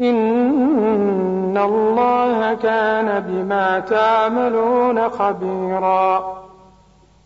إن 0.00 1.58
الله 1.58 2.54
كان 2.54 3.20
بما 3.20 3.80
تعملون 3.80 5.08
خبيرا 5.08 6.38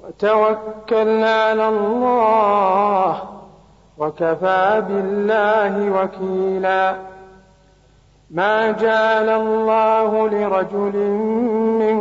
وتوكل 0.00 1.24
على 1.24 1.68
الله 1.68 3.22
وكفى 3.98 4.82
بالله 4.88 6.02
وكيلا 6.02 6.96
ما 8.30 8.70
جعل 8.70 9.28
الله 9.28 10.28
لرجل 10.28 10.96
من 11.80 11.98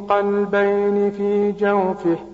قلبين 0.00 1.10
في 1.10 1.52
جوفه 1.52 2.33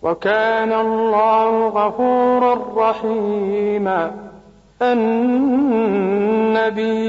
وكان 0.03 0.73
الله 0.73 1.67
غفورا 1.67 2.59
رحيما 2.75 4.11
النبي 4.81 5.17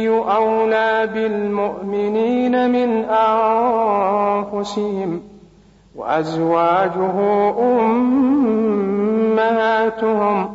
أولى 0.08 1.08
بالمؤمنين 1.14 2.70
من 2.70 3.05
أنفسهم 4.55 5.20
وأزواجه 5.97 7.14
أمهاتهم 9.41 10.54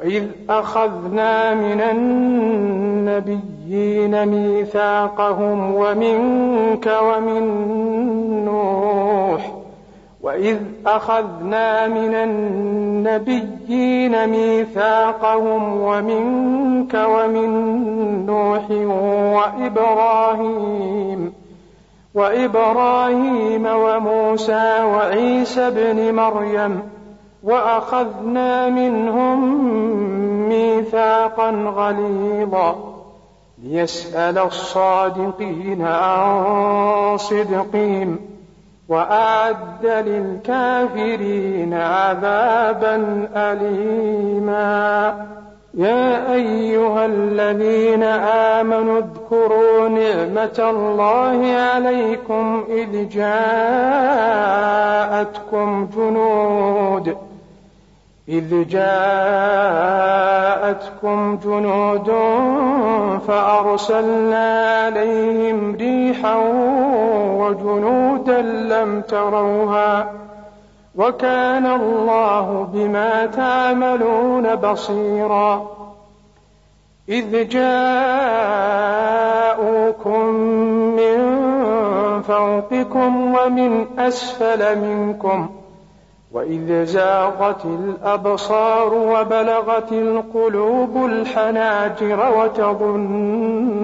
وإذ 0.00 0.24
أخذنا 0.50 1.54
من 1.54 1.80
النبيين 3.10 4.26
ميثاقهم 4.26 5.74
ومنك 5.74 6.98
ومن 7.02 7.44
نوح 8.44 9.52
وإذ 10.22 10.58
أخذنا 10.86 11.86
من 11.86 12.14
النبيين 12.14 14.26
ميثاقهم 14.26 15.80
ومنك 15.80 16.94
ومن 16.94 17.50
نوح 18.26 18.70
وإبراهيم 19.60 21.32
وإبراهيم 22.14 23.66
وموسى 23.66 24.82
وعيسى 24.82 25.68
ابن 25.68 26.14
مريم 26.14 26.97
وأخذنا 27.42 28.68
منهم 28.68 29.68
ميثاقا 30.48 31.50
غليظا. 31.50 32.94
ليسأل 33.64 34.38
الصادقين 34.38 35.82
عن 35.82 37.16
صدقهم 37.16 38.18
وأعد 38.88 39.86
للكافرين 39.86 41.74
عذابا 41.74 43.28
أليما. 43.36 45.26
يا 45.74 46.32
أيها 46.32 47.06
الذين 47.06 48.02
آمنوا 48.62 48.98
اذكروا 48.98 49.88
نعمة 49.88 50.70
الله 50.70 51.52
عليكم 51.52 52.64
إذ 52.68 53.08
جاءتكم 53.08 53.48
جنود. 55.96 57.27
إذ 58.28 58.68
جاءتكم 58.68 60.18
جنود 61.44 62.12
فأرسلنا 63.28 64.80
عليهم 64.84 65.76
ريحا 65.76 66.36
وجنودا 67.38 68.42
لم 68.42 69.00
تروها 69.00 70.12
وكان 70.96 71.66
الله 71.66 72.68
بما 72.72 73.26
تعملون 73.26 74.54
بصيرا 74.54 75.66
إذ 77.08 77.48
جاءوكم 77.48 77.84
من 80.96 81.18
فوقكم 82.22 83.34
ومن 83.34 83.86
أسفل 83.98 84.78
منكم 84.78 85.48
وإذ 86.32 86.84
زاغت 86.84 87.64
الأبصار 87.64 88.94
وبلغت 88.94 89.92
القلوب 89.92 91.04
الحناجر 91.04 92.32
وتظنون 92.38 93.78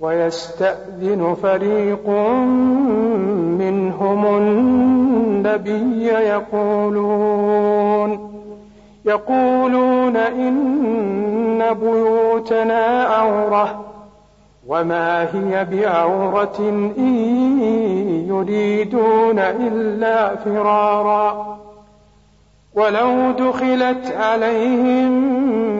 ويستأذن 0.00 1.36
فريق 1.42 2.08
منهم 3.58 4.36
النبي 4.36 6.06
يقولون 6.06 7.50
يقولون 9.04 10.16
إن 10.16 11.74
بيوتنا 11.80 13.02
عورة 13.02 13.84
وما 14.66 15.22
هي 15.22 15.64
بعورة 15.64 16.58
إن 16.98 17.60
يريدون 18.28 19.38
إلا 19.38 20.36
فرارا 20.36 21.58
ولو 22.74 23.30
دخلت 23.30 24.14
عليهم 24.16 25.79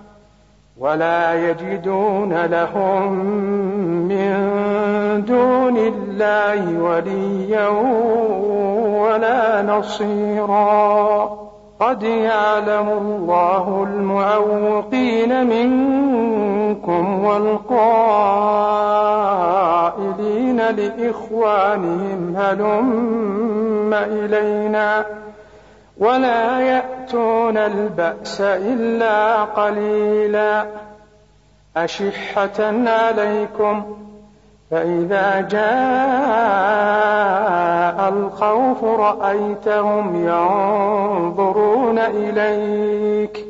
ولا 0.81 1.49
يجدون 1.49 2.45
لهم 2.45 3.13
من 4.07 4.33
دون 5.27 5.77
الله 5.77 6.81
وليا 6.81 7.67
ولا 9.01 9.61
نصيرا. 9.61 11.29
قد 11.79 12.03
يعلم 12.03 12.89
الله 12.89 13.87
المعوقين 13.89 15.47
منكم 15.47 17.25
والقائلين 17.25 17.61
لإخوانهم 20.57 22.35
هلم 22.37 23.93
إلينا. 23.93 25.05
ولا 26.01 26.59
يأتون 26.59 27.57
البأس 27.57 28.41
إلا 28.41 29.43
قليلا. 29.43 30.65
أشحة 31.77 32.73
عليكم 32.87 33.83
فإذا 34.71 35.41
جاء 35.41 35.61
الخوف 38.09 38.83
رأيتهم 38.83 40.25
ينظرون 40.25 41.99
إليك. 41.99 43.45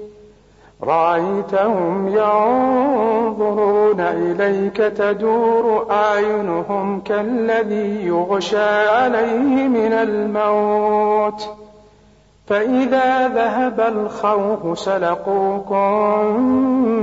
رأيتهم 0.83 2.07
ينظرون 2.07 3.99
إليك 3.99 4.77
تدور 4.77 5.87
أعينهم 5.91 7.01
كالذي 7.01 8.05
يغشى 8.05 8.87
عليه 8.87 9.67
من 9.67 9.93
الموت. 9.93 11.70
فإذا 12.47 13.27
ذهب 13.27 13.79
الخوف 13.79 14.79
سلقوكم 14.79 16.37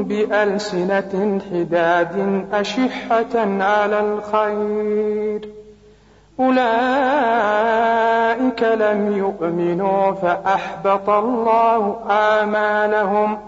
بألسنة 0.04 1.40
حداد 1.52 2.44
أشحة 2.52 3.34
على 3.60 4.00
الخير. 4.00 5.48
أولئك 6.40 6.62
لم 8.62 9.16
يؤمنوا 9.16 10.12
فأحبط 10.12 11.10
الله 11.10 11.96
آمالهم 12.10 13.38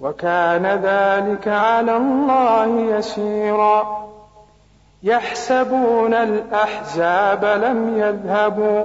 وكان 0.00 0.66
ذلك 0.66 1.48
على 1.48 1.96
الله 1.96 2.66
يسيرا. 2.66 4.08
يحسبون 5.02 6.14
الأحزاب 6.14 7.44
لم 7.44 7.98
يذهبوا 7.98 8.84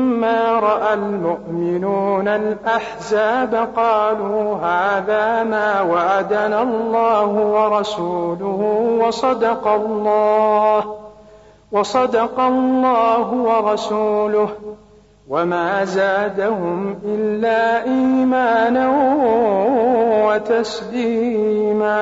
رأى 0.59 0.93
المؤمنون 0.93 2.27
الأحزاب 2.27 3.69
قالوا 3.75 4.55
هذا 4.55 5.43
ما 5.43 5.81
وعدنا 5.81 6.61
الله 6.63 7.27
ورسوله 7.27 8.61
وصدق 9.01 9.67
الله 9.67 10.95
وصدق 11.71 12.39
الله 12.39 13.33
ورسوله 13.33 14.49
وما 15.29 15.85
زادهم 15.85 16.99
إلا 17.05 17.83
إيمانا 17.83 18.87
وتسليما 20.27 22.01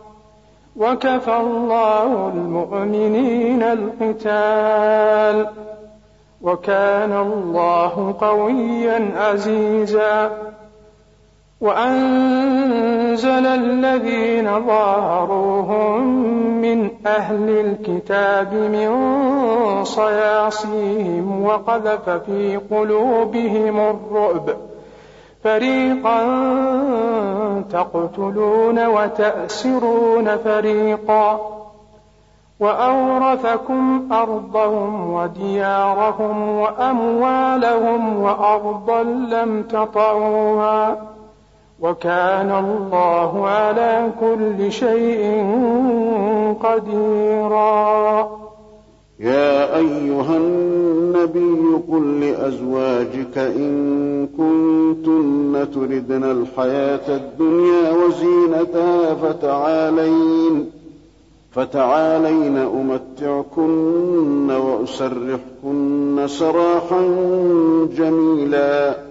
وكفى 0.75 1.37
الله 1.37 2.31
المؤمنين 2.35 3.63
القتال 3.63 5.47
وكان 6.41 7.11
الله 7.11 8.15
قويا 8.21 9.11
عزيزا 9.15 10.31
وأنزل 11.61 13.45
الذين 13.45 14.67
ظاهروهم 14.67 16.03
من 16.61 16.89
أهل 17.07 17.49
الكتاب 17.49 18.53
من 18.53 18.91
صياصيهم 19.83 21.43
وقذف 21.45 22.09
في 22.09 22.57
قلوبهم 22.71 23.79
الرعب 23.79 24.70
فريقا 25.43 26.21
تقتلون 27.71 28.87
وتأسرون 28.87 30.37
فريقا 30.37 31.39
وأورثكم 32.59 34.07
أرضهم 34.11 35.13
وديارهم 35.13 36.49
وأموالهم 36.49 38.21
وأرضا 38.21 39.03
لم 39.03 39.63
تطعوها 39.63 40.97
وكان 41.81 42.51
الله 42.51 43.47
على 43.47 44.09
كل 44.19 44.71
شيء 44.71 45.45
قديرا 46.63 48.40
يا 49.21 49.77
أيها 49.77 50.37
النبي 50.37 51.77
قل 51.91 52.19
لأزواجك 52.19 53.37
إن 53.37 54.27
كنتن 54.37 55.67
تردن 55.73 56.23
الحياة 56.23 57.15
الدنيا 57.15 57.91
وزينتها 57.91 59.13
فتعالين 59.15 60.69
فتعالين 61.51 62.57
أمتعكن 62.57 64.51
وأسرحكن 64.51 66.23
سراحا 66.27 67.01
جميلا 67.97 69.10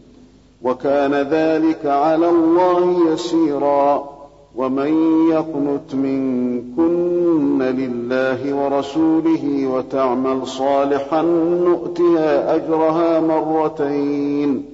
وكان 0.63 1.13
ذلك 1.13 1.85
على 1.85 2.29
الله 2.29 3.13
يسيرا 3.13 4.09
ومن 4.55 4.93
يقنت 5.31 5.95
منكن 5.95 7.61
لله 7.61 8.55
ورسوله 8.55 9.67
وتعمل 9.67 10.47
صالحا 10.47 11.21
نؤتها 11.65 12.55
أجرها 12.55 13.19
مرتين 13.19 14.65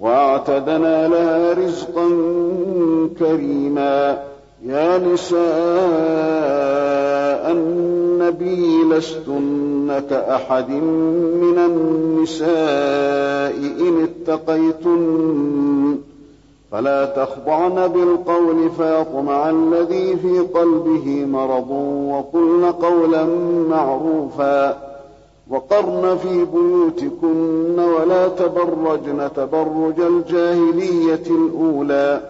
واعتدنا 0.00 1.08
لها 1.08 1.52
رزقا 1.52 2.08
كريما 3.18 4.29
يا 4.66 4.98
نساء 4.98 5.40
النبي 7.52 8.84
لستن 8.84 10.02
كأحد 10.10 10.70
من 10.70 11.58
النساء 11.58 12.50
إن 13.56 14.08
اتقيتن. 14.28 15.96
فلا 16.72 17.04
تخضعن 17.04 17.88
بالقول 17.88 18.70
فيطمع 18.78 19.50
الذي 19.50 20.16
في 20.16 20.38
قلبه 20.38 21.24
مرض 21.24 21.70
وقلن 22.10 22.64
قولا 22.64 23.26
معروفا. 23.70 24.90
وقرن 25.50 26.16
في 26.16 26.44
بيوتكن 26.44 27.78
ولا 27.78 28.28
تبرجن 28.28 29.28
تبرج 29.36 30.00
الجاهلية 30.00 31.26
الأولى. 31.30 32.29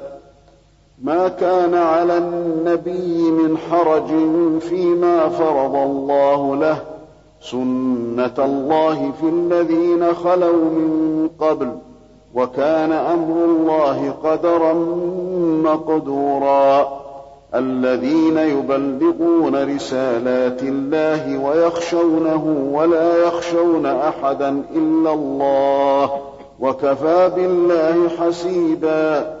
ما 1.03 1.27
كان 1.27 1.73
على 1.73 2.17
النبي 2.17 3.31
من 3.31 3.57
حرج 3.57 4.07
فيما 4.59 5.29
فرض 5.29 5.75
الله 5.75 6.55
له 6.55 6.77
سنة 7.41 8.45
الله 8.45 9.11
في 9.21 9.29
الذين 9.29 10.13
خلوا 10.13 10.63
من 10.65 11.29
قبل 11.39 11.71
وكان 12.35 12.91
أمر 12.91 13.45
الله 13.45 14.13
قدرا 14.23 14.73
مقدورا. 15.63 17.01
الذين 17.55 18.37
يبلغون 18.37 19.75
رسالات 19.75 20.63
الله 20.63 21.37
ويخشونه 21.37 22.69
ولا 22.73 23.17
يخشون 23.17 23.85
أحدا 23.85 24.63
إلا 24.75 25.13
الله 25.13 26.11
وكفى 26.59 27.31
بالله 27.35 28.09
حسيبا. 28.09 29.40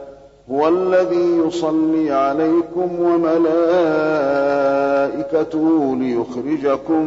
هو 0.51 0.67
الذي 0.67 1.37
يصلي 1.47 2.11
عليكم 2.11 2.89
وملائكته 2.99 3.55
ليخرجكم 5.95 7.05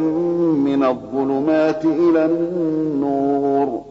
من 0.65 0.83
الظلمات 0.83 1.85
إلى 1.85 2.25
النور. 2.25 3.81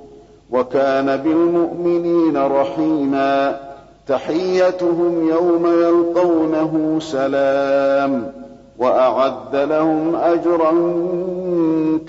وكان 0.50 1.16
بالمؤمنين 1.16 2.36
رحيما. 2.36 3.60
تحيتهم 4.08 5.28
يوم 5.28 5.66
يلقونه 5.66 6.98
سلام. 7.00 8.32
وأعد 8.78 9.56
لهم 9.56 10.14
أجرا 10.14 10.72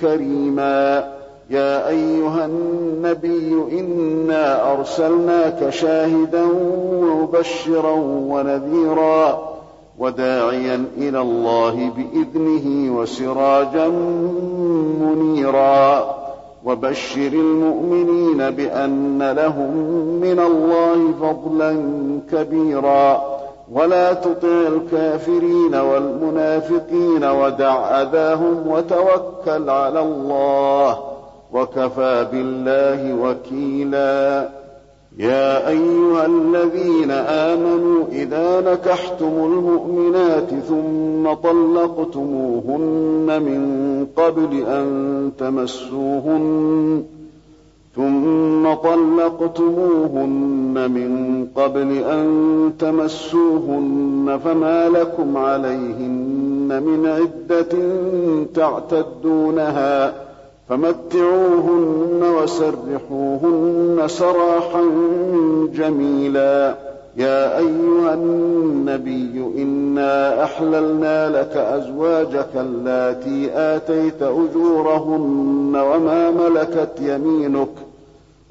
كريما. 0.01 1.14
يا 1.49 1.87
أيها 1.89 2.45
النبي 2.45 3.79
إنا 3.79 4.71
أرسلناك 4.73 5.69
شاهدا 5.69 6.43
ومبشرا 6.91 7.91
ونذيرا 8.01 9.55
وداعيا 9.99 10.85
إلى 10.97 11.21
الله 11.21 11.91
بإذنه 11.97 12.97
وسراجا 12.97 13.87
منيرا 15.01 16.15
وبشر 16.65 17.27
المؤمنين 17.27 18.49
بأن 18.49 19.31
لهم 19.31 19.71
من 20.21 20.39
الله 20.39 21.11
فضلا 21.21 21.77
كبيرا 22.31 23.23
ولا 23.71 24.13
تطع 24.13 24.67
الكافرين 24.67 25.75
والمنافقين 25.75 27.23
ودع 27.23 28.01
أذاهم 28.01 28.67
وتوكل 28.67 29.69
على 29.69 29.99
الله 29.99 31.14
وكفى 31.55 32.27
بالله 32.31 33.13
وكيلا. 33.13 34.49
يا 35.17 35.69
أيها 35.69 36.25
الذين 36.25 37.11
آمنوا 37.11 38.05
إذا 38.11 38.71
نكحتم 38.71 39.25
المؤمنات 39.25 40.49
ثم 40.49 41.33
طلقتموهن 41.33 43.41
من 43.41 44.05
قبل 44.17 44.63
أن 44.67 45.31
تمسوهن 45.39 47.03
ثم 47.95 48.73
طلقتموهن 48.73 50.91
من 50.91 51.47
قبل 51.55 51.97
أن 51.97 52.71
تمسوهن 52.79 54.39
فما 54.43 54.89
لكم 54.89 55.37
عليهن 55.37 56.83
من 56.85 57.07
عدة 57.07 57.77
تعتدونها 58.55 60.11
ۖ. 60.11 60.15
فمتعوهن 60.69 62.23
وسرحوهن 62.41 64.03
سراحا 64.07 64.83
جميلا. 65.73 66.75
يا 67.17 67.57
أيها 67.57 68.13
النبي 68.13 69.51
إنا 69.57 70.43
أحللنا 70.43 71.29
لك 71.29 71.57
أزواجك 71.57 72.49
اللاتي 72.55 73.49
آتيت 73.53 74.21
أجورهن 74.21 75.75
وما 75.75 76.31
ملكت 76.31 77.01
يمينك 77.01 77.69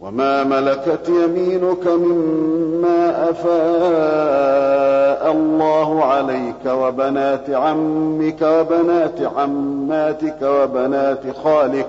وما 0.01 0.45
ملكت 0.45 1.09
يمينك 1.09 1.87
مما 1.87 3.31
أفاء 3.31 5.33
الله 5.33 6.05
عليك 6.05 6.67
وبنات 6.67 7.51
عمك 7.51 8.43
وبنات 8.43 9.23
عماتك 9.37 10.43
وبنات 10.43 11.21
خالك. 11.45 11.89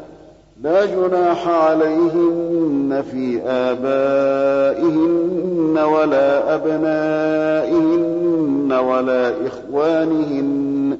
لا 0.63 0.85
جناح 0.85 1.47
عليهن 1.47 3.03
في 3.11 3.41
آبائهن 3.45 4.91
ولا 5.77 6.55
أبنائهن 6.55 8.11
ولا 8.73 9.33
إخوانهن 9.47 10.97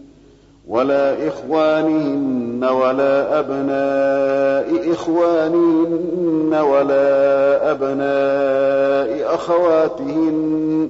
ولا 0.67 1.27
إخوانهن 1.27 2.63
ولا 2.63 3.39
أبناء 3.39 4.91
إخوانهن 4.91 6.53
ولا 6.53 7.71
أبناء 7.71 9.35
أخواتهن 9.35 10.89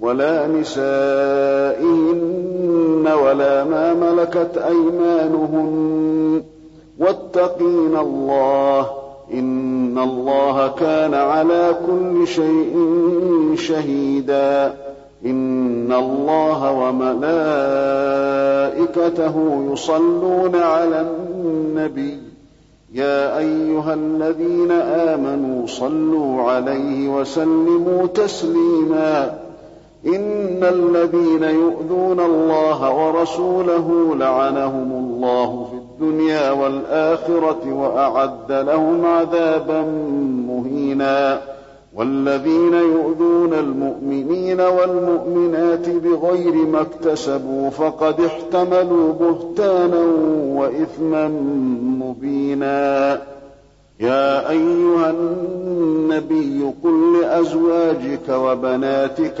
ولا 0.00 0.46
نسائهن 0.46 1.94
ولا 3.24 3.64
ما 3.64 3.94
ملكت 3.94 4.58
أيمانهن 4.58 6.42
واتقين 6.98 7.96
الله 7.96 8.86
إن 9.34 9.98
الله 9.98 10.68
كان 10.68 11.14
على 11.14 11.76
كل 11.86 12.26
شيء 12.26 12.76
شهيدا. 13.56 14.74
إن 15.26 15.92
الله 15.92 16.72
وملائكته 18.72 19.66
يصلون 19.72 20.56
على 20.56 21.00
النبي. 21.00 22.18
يا 22.92 23.38
أيها 23.38 23.94
الذين 23.94 24.70
آمنوا 24.70 25.66
صلوا 25.66 26.42
عليه 26.42 27.08
وسلموا 27.08 28.06
تسليما. 28.06 29.38
إن 30.06 30.64
الذين 30.64 31.42
يؤذون 31.42 32.20
الله 32.20 33.06
ورسوله 33.06 34.16
لعنهم 34.18 34.92
الله 34.92 35.63
الدنيا 36.00 36.50
والآخرة 36.50 37.72
وأعد 37.72 38.52
لهم 38.52 39.06
عذابا 39.06 39.80
مهينا. 40.48 41.40
والذين 41.94 42.74
يؤذون 42.74 43.54
المؤمنين 43.54 44.60
والمؤمنات 44.60 45.88
بغير 45.88 46.54
ما 46.54 46.80
اكتسبوا 46.80 47.70
فقد 47.70 48.20
احتملوا 48.20 49.12
بهتانا 49.12 50.04
وإثما 50.46 51.28
مبينا. 52.00 53.18
يا 54.00 54.50
أيها 54.50 55.10
النبي 55.10 56.72
قل 56.84 57.20
لأزواجك 57.20 58.28
وبناتك 58.30 59.40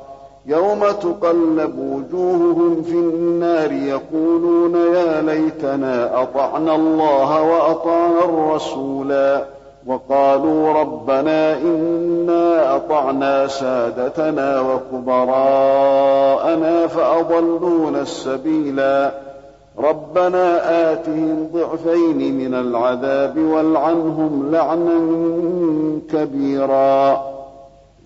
يوم 0.45 0.79
تقلب 0.79 1.79
وجوههم 1.79 2.81
في 2.83 2.93
النار 2.93 3.71
يقولون 3.71 4.75
يا 4.75 5.21
ليتنا 5.21 6.21
أطعنا 6.21 6.75
الله 6.75 7.41
وأطعنا 7.41 8.23
الرسولا 8.23 9.45
وقالوا 9.87 10.73
ربنا 10.73 11.57
إنا 11.57 12.75
أطعنا 12.75 13.47
سادتنا 13.47 14.61
وكبراءنا 14.61 16.07
فأضلونا 16.87 18.01
السبيلا 18.01 19.11
ربنا 19.79 20.61
آتهم 20.93 21.49
ضعفين 21.53 22.37
من 22.37 22.53
العذاب 22.53 23.37
والعنهم 23.37 24.49
لعنا 24.51 24.99
كبيرا 26.13 27.30